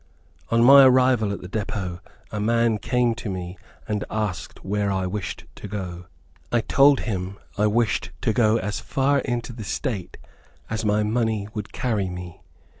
[0.49, 1.99] On my arrival at the depot,
[2.31, 3.55] a man came to me,
[3.87, 6.07] and asked where I wished to go.
[6.51, 10.17] I told him I wished to go as far into the State
[10.71, 12.41] as my money would carry me.